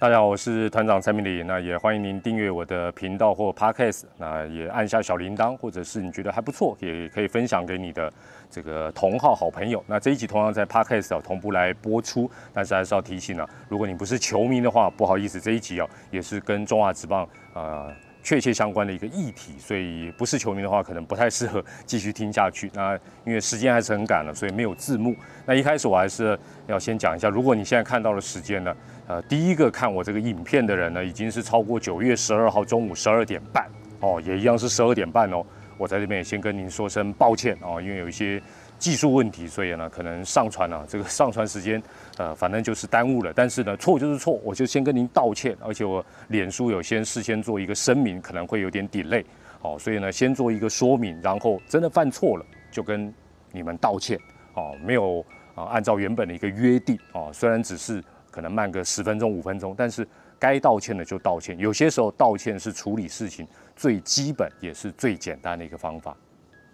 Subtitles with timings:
[0.00, 8.10] 大家好，我是团长蔡明礼，那也欢迎您订阅我的频道或 podcast，那也按下小铃铛，或者是你觉得还不错，也可以分享给你的
[8.50, 9.84] 这个同号好朋友。
[9.86, 17.92] 那这一集同样在 podcast 同步来播出，但是还是要提醒啊，如果你不是球迷的话，不好意思，这一集啊也是跟中华职棒呃。
[18.22, 22.70] 确切相关的一个议题，所以不是球迷的话，可能不太适合继续听下去。
[22.74, 25.14] 那因为时间还是很赶了，所以没有字幕。
[25.46, 33.66] 那一开始我还是要先讲一下，如果你现在看到的时间呢，呃，第一个看我这个影片的人呢，已经是超过九月十二号中午十二点半
[34.00, 35.44] 哦，也一样是十二点半哦。
[35.78, 38.42] 我在这边也先跟您说声抱歉哦，因为有一些。
[38.80, 41.80] 技术问题，所以呢，可能上传啊，这个上传时间，
[42.16, 43.30] 呃，反正就是耽误了。
[43.32, 45.54] 但是呢，错就是错，我就先跟您道歉。
[45.60, 49.22] 而且我脸书有先事先做一个声明，可能会有点 delay，
[49.60, 53.12] 哦，所以呢，先做一个说明，然后真的犯错了，就跟
[53.52, 54.18] 你们道歉，
[54.54, 55.22] 哦，没有
[55.54, 60.08] 啊，按照原本的一个约定，哦，虽然只是可能慢个十分钟五分钟，但是
[60.38, 61.58] 该道歉的就道歉。
[61.58, 66.16] 有些时候道歉是处理事情最基本也是最简单的一个方法，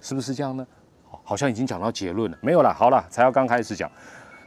[0.00, 0.66] 是不是这样呢？
[1.22, 2.72] 好像已经讲到结论了，没有了。
[2.72, 3.90] 好了，才要刚开始讲。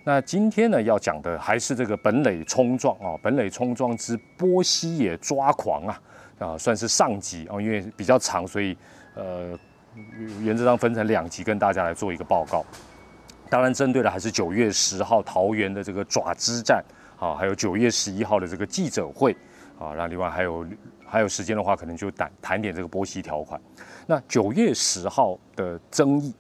[0.05, 6.01] 那今天呢，要讲的还是这个本垒冲撞啊，本垒冲撞之波西野抓狂啊
[6.39, 8.77] 啊，算是上集啊，因为比较长，所以
[9.15, 9.57] 呃，
[10.41, 12.65] 原则上分成两集跟大家来做一个报告。
[13.49, 16.83] 当然，针对的还是九月十号桃园的这个爪之战
[17.17, 19.31] 啊，还有九月十一号的这个记者会
[19.79, 20.67] 啊，那另外还有
[21.05, 23.57] 还有时间的话，可能就谈谈点这个波西条款。
[24.05, 26.35] 那九月十号的争议。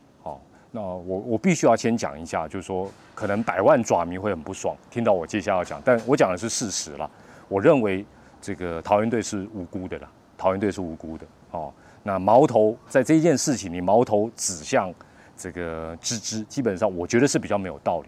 [0.75, 7.07] 那我我必须要先讲一下，就是说，可能百万爪迷会很不爽，听到我接下来要讲，但我讲的是事实了。
[7.47, 8.03] 我认为
[8.41, 11.71] 这个桃园队是无辜的啦，桃园队是无辜的哦。
[12.01, 14.91] 那矛头在这一件事情，你矛头指向
[15.37, 18.07] 这个芝芝，基本上我觉得是比较没有道理。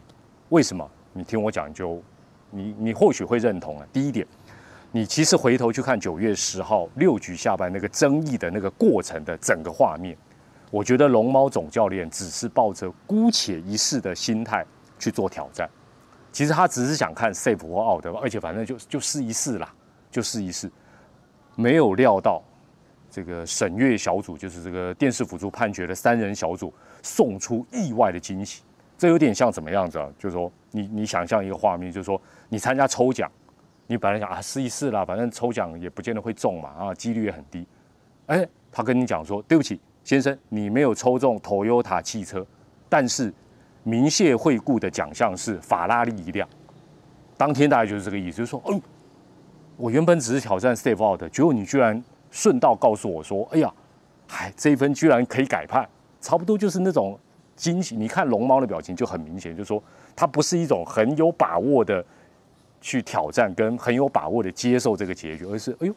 [0.50, 0.90] 为什么？
[1.14, 2.02] 你听我讲，就
[2.50, 3.86] 你你或许会认同啊。
[3.94, 4.26] 第一点，
[4.92, 10.18] 你其实回头去看九月十号六局下半那个争议的那个过程的整个画面。
[10.76, 14.66] 我觉得龙猫总教练只是抱着姑且一试的心态
[15.00, 15.70] 去做挑战，
[16.34, 19.74] 其实他只是想看 safe 或 out 而且反正就就试一试啦，
[20.12, 20.70] 就试一试，
[21.56, 22.44] 没有料到
[23.10, 28.62] 这个审阅小组就是这个电视辅助判决的三人小组送出意外的惊喜，
[28.98, 30.10] 这有点像怎么样子啊？
[30.20, 33.32] 就是说你你想象一个画面，就是说你参加抽奖，
[33.88, 37.66] 你本来想啊试一试啦，反正抽奖也不见得会中嘛，啊几率也很低，
[38.26, 39.80] 哎，他跟你讲说对不起。
[40.06, 42.46] 先生，你没有抽中 Toyota 汽车，
[42.88, 43.34] 但是
[43.82, 46.48] 明谢惠顾的奖项是法拉利一辆。
[47.36, 48.80] 当天大概就是这个意思，就是说，哦，
[49.76, 53.74] 我原本只是挑战 Steve Out，结果你居然顺道告诉我说，哎呀，
[54.28, 55.90] 嗨，这一分居然可以改判，
[56.22, 57.20] 差不多就是那种
[57.56, 57.96] 惊喜。
[57.96, 59.84] 你看龙猫的表情就很明显，就是说
[60.16, 62.06] 他不是一种很有把握的
[62.80, 65.96] 去挑战，跟很有把握的接受这个结局，而是，哎呦，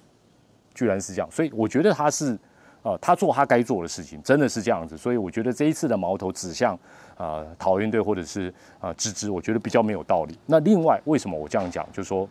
[0.73, 1.31] 居然是这样。
[1.31, 2.39] 所以我觉得他是。
[2.83, 6.79] 啊，他做他该做的事情，真的是这样子，所以我觉得这一次的矛头指向
[7.17, 10.39] 啊桃园队或者是啊芝芝，我觉得比较没有道理。
[10.47, 12.29] 那另外为什么我这样讲，就是说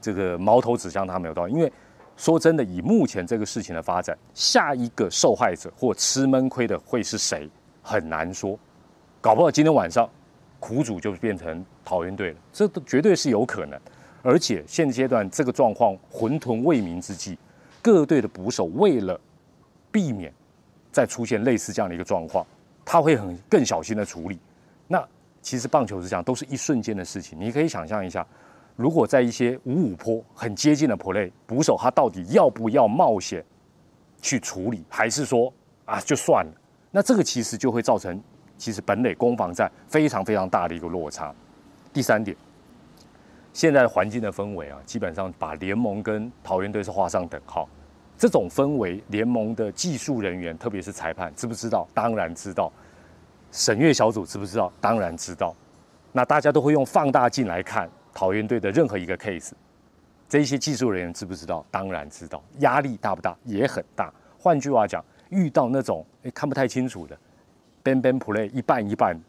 [0.00, 1.72] 这个矛头指向他没有道理，因为
[2.16, 7.48] 说真的，以目前这个事情的发展，下一个受害者或吃闷亏的会是谁，
[7.82, 8.58] 很难说，
[9.20, 10.08] 搞不好今天晚上
[10.60, 13.80] 苦主就变成桃园队了，这绝对是有可能。
[14.22, 17.36] 而且现阶段这个状况混沌未明之际。
[17.82, 19.20] 各队的捕手为了
[19.90, 20.32] 避免
[20.92, 22.46] 再出现类似这样的一个状况，
[22.84, 24.38] 他会很更小心的处理。
[24.86, 25.04] 那
[25.40, 27.38] 其实棒球是这样，都是一瞬间的事情。
[27.40, 28.24] 你可以想象一下，
[28.76, 33.44] 如果在一些五五坡很接近的 play，捕手他到底要不要冒险
[34.20, 35.52] 去处理，还是说
[35.84, 36.52] 啊就算了？
[36.90, 38.22] 那这个其实就会造成
[38.56, 41.34] 其实本垒攻防战非常非常大的一个落差。
[41.92, 42.36] 第三点。
[43.52, 47.68] 现在环境的氛围啊，基本上把联盟跟桃园队是画上等号。
[48.16, 51.86] 这种氛围，联盟的技术人员，特别是裁判，知不知道？
[51.92, 52.72] 当然知道。
[53.50, 54.72] 审阅小组知不知道？
[54.80, 55.54] 当然知道。
[56.12, 59.52] 那大家都会用放大镜来看桃园队的任何一个 case。
[60.28, 61.64] 这些技术人员知不知道？
[61.70, 62.42] 当然知道。
[62.60, 63.36] 压力大不大？
[63.44, 64.12] 也很大。
[64.38, 67.18] 换句话讲，遇到那种诶看不太清楚的
[67.84, 69.20] band play 一半一半，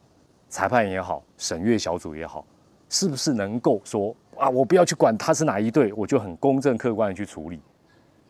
[0.50, 2.46] 裁判也好，审阅小组也好。
[2.94, 7.60] 是不是能够说啊，我不要去管他是哪一队，我就很公正客观的去处理，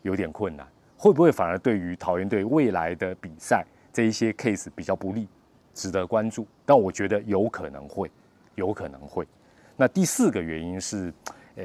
[0.04, 0.66] 有点困难。
[0.96, 5.28] 会不会反而对于桃园队未来的比赛这一些 case 比较不利，
[5.74, 6.48] 值得关注？
[6.66, 8.10] 但我觉得有可能会，
[8.56, 9.28] 有可能会。
[9.76, 11.14] 那第四个原因是，
[11.58, 11.64] 呃，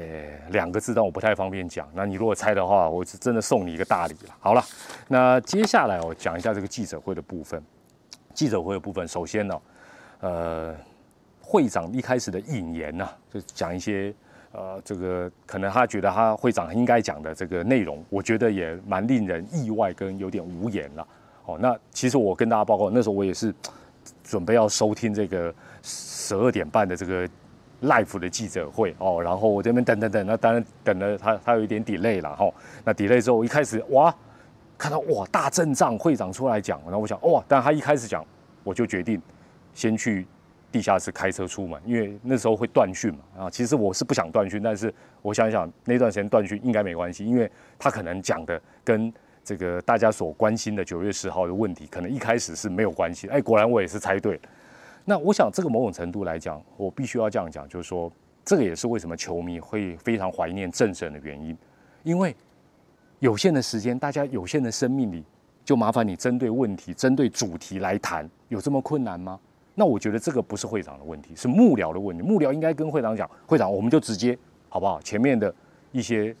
[0.49, 1.87] 两个字，但我不太方便讲。
[1.93, 4.35] 那你如果猜的话，我是真的送你一个大礼了。
[4.41, 4.61] 好了，
[5.07, 7.63] 那接下来我讲一下这个记者会的部分。
[8.33, 9.61] 记者会的部分，首先呢，
[10.19, 10.75] 呃。
[11.49, 14.13] 会长一开始的引言呐，就讲一些
[14.51, 21.07] 呃，这个可能他觉得他会长应该讲的这个内容，我觉得也蛮令人意外跟有点无言了。
[21.45, 23.51] 哦，那其实我跟大家报告，那时候我也是
[24.23, 25.51] 准备要收听这个
[25.81, 27.27] 十二点半的这个
[27.81, 32.47] live 的记者会哦，然后我这边等等等，那当然等了他他有一点 delay 了哈。
[32.85, 34.13] 那 delay 之后，一开始哇，
[34.77, 38.23] 看到哇大阵仗会长出来讲，然后我想哇，但他一开始讲，
[38.63, 39.19] 我就决定
[39.73, 40.27] 先去。
[40.71, 49.11] 地下室开车出门，因为那时候会断讯嘛啊，其实我是不想断讯，但是我想想那段时间断讯应该没关系，因为他可能讲的跟
[49.43, 53.27] 这个大家所关心的九月十号的问题，可能一开始是没有关系。
[53.29, 54.39] 哎，果然我也是猜对。
[55.05, 58.11] 那我想这个某种程度来讲，我必须要这样讲，就是说
[58.45, 61.57] 这个也是为什么球迷会非常怀念正神的原因，
[62.03, 62.35] 因为
[63.17, 65.23] 有限的时间，大家有限的生命里，
[65.65, 69.39] 就麻烦你针对问题、针对主题来谈，有这么困难吗？
[69.79, 72.21] 那我觉得这个不是会长的问题，是幕僚的问题。
[72.21, 74.37] 幕僚应该跟会长讲，会长，我们就直接
[74.67, 75.01] 好不好？
[75.01, 75.55] 前面的
[75.93, 76.35] 一些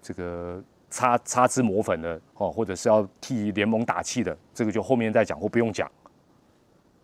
[0.00, 5.92] 这个擦擦脂抹粉的哦，或者是要替联盟打气的，这个就后面再讲或不用讲，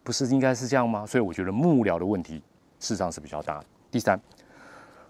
[0.02, 1.04] 不是应该是这样吗？
[1.04, 2.42] 所以我觉得幕僚的问题
[2.80, 3.66] 事实上是比较大的。
[3.90, 4.18] 第三，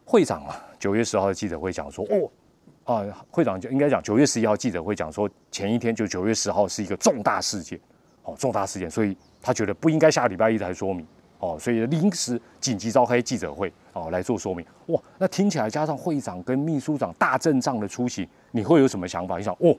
[0.04, 7.78] 会长啊，九月十号的记者会讲说，哦啊，会长就应该讲九月十一号记者会讲说，前一天就九月十号是一个重大事件，
[8.24, 9.16] 哦，重大事件，所以。
[9.40, 11.06] 他觉得不应该下礼拜一才说明
[11.38, 14.64] 哦，所以临时紧急召开记者会哦来做说明。
[14.86, 19.36] 哇，那听起来加上会长跟秘书长大阵仗的出席，你会有什么想法？
[19.36, 19.76] 你想哦，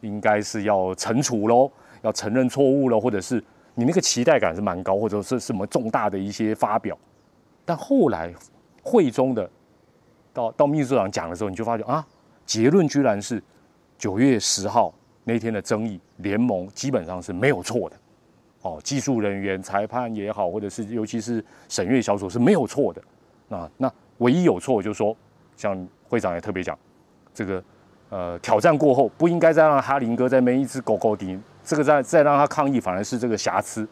[0.00, 1.70] 应该是要惩处喽，
[2.02, 3.42] 要承认错误了，或者是
[3.74, 6.96] 你那个期待感是蛮高，或者是什么重大的一些发表。
[7.64, 8.32] 但后来
[8.82, 9.50] 会中的
[10.32, 12.06] 到到秘书长讲的时候，你就发觉啊，
[12.46, 13.42] 结论居然是
[13.98, 14.94] 九月十号
[15.24, 17.96] 那天的争议，联盟基本上是没有错的。
[18.66, 23.00] 哦，技术人员、裁判也好，或者是尤其是审阅小组是没有错的。
[23.48, 25.16] 啊，那唯一有错就是说，
[25.56, 26.76] 像会长也特别讲，
[27.32, 27.62] 这个
[28.08, 33.86] 呃挑战过后不应该再让哈林哥在那边一只狗狗顶，这个再再让他抗议，反而是这个瑕疵。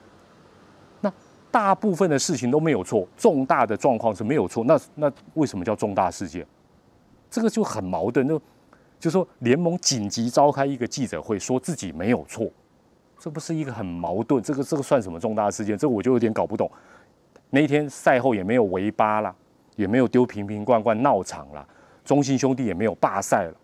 [1.00, 1.12] 那
[1.52, 4.64] 大部分的事情都没有错，重大的状况是没有错。
[4.64, 6.44] 那那为什么叫重大事件？
[7.30, 8.42] 这个就很矛盾，就
[8.98, 12.50] 就说联盟紧急召开一个记者会，说自己没有错。
[13.24, 14.42] 这不是一个很矛盾？
[14.42, 15.78] 这个这个算什么重大事件？
[15.78, 16.70] 这个我就有点搞不懂。
[17.48, 19.34] 那一天赛后也没有围八了，
[19.76, 21.66] 也没有丢瓶瓶罐罐闹场了，
[22.04, 23.54] 中信兄弟也没有罢赛了，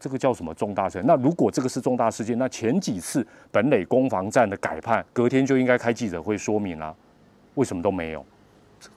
[0.00, 1.06] 这个叫什么重大事件？
[1.06, 6.92] 那如果这个是重大事件，那前几次本垒攻防战的改判，隔天就应该开记者会说明了，
[7.54, 8.26] 为什么都没有？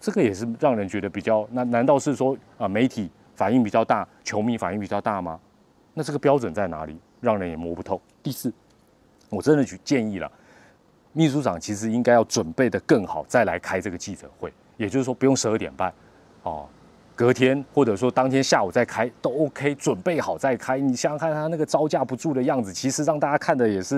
[0.01, 1.47] 这个也是让人觉得比较……
[1.51, 5.39] 那难道是说啊，媒体反应比较大，球迷反应比较大吗？
[5.93, 6.97] 那这个标准在哪里？
[7.21, 8.01] 让人也摸不透。
[8.23, 8.51] 第四。
[9.29, 10.31] 我真的去建议了，
[11.13, 14.51] 秘书长其实应该要准备的更好，再来开这个记者会。
[14.77, 15.91] 也就是说，不用十二点半，
[16.43, 16.67] 哦，
[17.15, 20.79] 隔天或者说当天下午再开都 OK，准备好再开。
[20.79, 23.97] 你想想看他那个招架不住的样子，其实让大家看的也是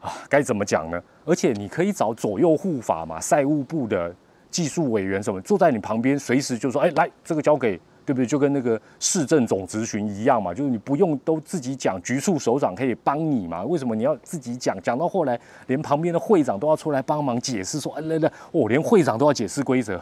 [0.00, 1.02] 啊，该怎么讲呢？
[1.24, 4.14] 而且你可以找左右护法嘛，赛务部的
[4.50, 7.78] 技术委员什么坐在你旁边，随时就说，哎，来这个交给。
[8.10, 8.26] 对不对？
[8.26, 13.64] 就跟那个市政总执行一样嘛，就是你不用都自己讲，局处首长可以帮你嘛。
[13.64, 14.76] 为什么你要自己讲？
[14.82, 20.00] 讲到后来，连旁边的会长都要出来帮忙解释，说，哎，来来，哦，连会长都要解释规则，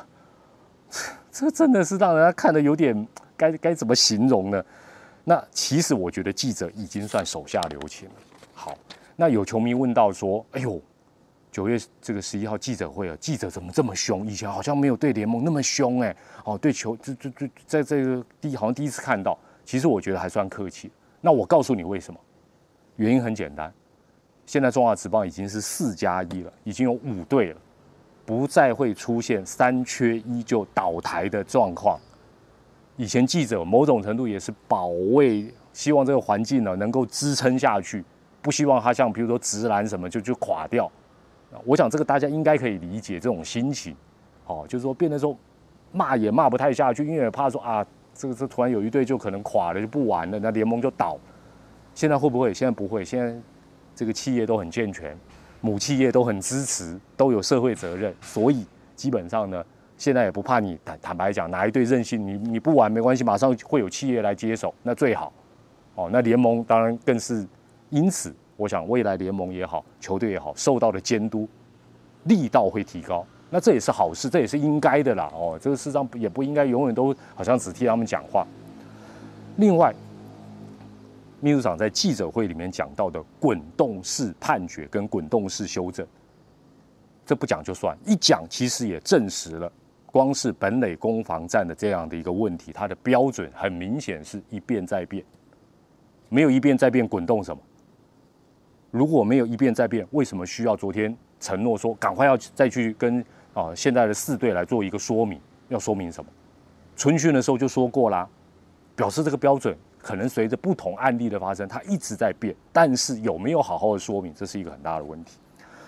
[1.30, 3.06] 这真的是让人家看的有点
[3.36, 4.64] 该该怎么形容呢？
[5.24, 8.14] 那其实我觉得记者已经算手下留情了。
[8.54, 8.74] 好，
[9.16, 10.80] 那有球迷问到说，哎呦。
[11.50, 14.26] 九月这个十一号记者会啊，记者怎么这么凶？
[14.26, 16.14] 以前好像没有对联盟那么凶哎。
[16.44, 20.90] 哦，对球，这这这，在这个第好像第一次看到，其实我觉得还算客气。
[21.20, 22.20] 那我告诉你为什么？
[22.96, 23.72] 原因很简单，
[24.44, 27.60] 现在中华职棒已经是四加一了，已经有五队了，
[28.26, 31.98] 不再会出现三缺一就倒台的状况。
[32.96, 38.04] 以前记者某种程度也是保卫，希望这个环境呢能够支撑下去，
[38.42, 40.90] 不希望它像比如说直男什么就就垮掉。
[41.64, 43.96] 我想这个大家应该可以理解这种心情，
[44.46, 45.36] 哦，就是说变得说
[45.92, 51.18] 骂也骂不太下去，因为怕说啊，这个这突然有一队就可能垮了就不玩了，那联盟就倒。
[51.94, 52.52] 现在会不会？
[52.52, 53.04] 现在不会。
[53.04, 53.34] 现在
[53.94, 55.16] 这个企业都很健全，
[55.60, 59.64] 母企业都很支持，都有社会责任，所以基本上呢，
[59.96, 65.32] 现在也不怕你坦坦白讲哪一队任性，你你不玩没关系，马上会有企业来接手，那最好。
[65.94, 67.44] 哦，那联盟当然更是
[67.90, 68.32] 因此。
[68.58, 71.48] 我想未来联盟也好，球队也好，受到的监督
[72.24, 75.30] 力道会提高，那这也是好事，这也是应该的啦。
[75.32, 78.44] 哦，这个事实上也不应该永远都好像只替他们讲话。
[79.58, 79.94] 另外，
[81.40, 86.04] 秘书长在记者会里面讲到的滚动式判决跟滚动式修正，
[87.24, 89.70] 这不讲就算，一讲其实也证实了
[90.06, 95.24] 光是本垒攻防战的这样的一个问题，它的标准很明显是一变再变，
[96.28, 97.62] 没有一变再变滚动什么？
[98.90, 105.40] 如果没有一变再变，为什么需要昨天承诺说赶快要再去跟啊现在的四队来做一个说明？
[105.68, 106.30] 要说明什么？
[106.96, 108.28] 春训的时候就说过啦，
[108.96, 112.54] 表示这个标准可能随着不同案例的发生，它一直在变。
[112.72, 115.38] 但是有没有好好的说明，这是一个很大的问题。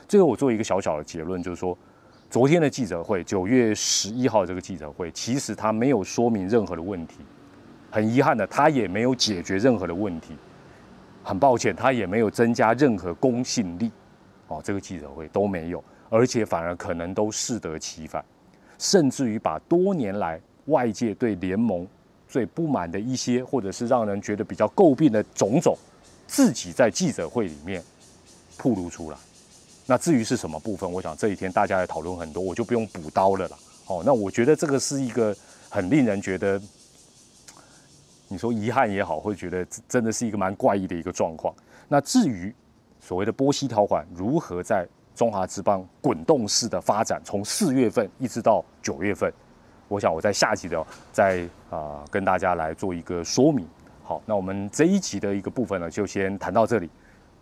[0.07, 1.77] 最后我做一个小小的结论，就是说，
[2.29, 7.21] 昨天的记者会，九月十一号这个记者会，其实他没有说明任何的问题。
[7.91, 10.37] 很遗憾的，他也没有解决任何的问题。
[11.23, 13.91] 很抱歉，他也没有增加任何公信力，
[14.49, 18.25] 哦，这个记者会都没有，而且反而可能都适得其反，
[18.79, 21.87] 甚至于把多年来外界对联盟
[22.29, 25.77] 最不满的一些，或者是让人觉得比较诟病的种种，
[26.27, 27.83] 自己在记者会里面
[28.57, 29.17] 曝露出来。
[29.87, 33.57] 那至于是什么部分，我想这几天大家也讨论很多，我就不用补刀了啦。
[33.87, 35.37] 哦，那我觉得这个是一个
[35.69, 36.61] 很令人觉得。
[38.31, 41.53] 你说遗憾也好，会觉得真的是一个蛮怪异的一个状况。
[41.89, 42.55] 那至于
[43.01, 49.31] 所谓的波西条款如何在中华之邦滚动式的发展，从四月份一直到九月份，
[49.89, 53.67] 我想我在下集的再啊跟大家来做一个说明。
[54.05, 56.89] 好，那我们这一集的一个部分呢，就先谈到这里，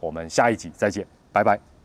[0.01, 1.78] 我们下一集再见，拜拜。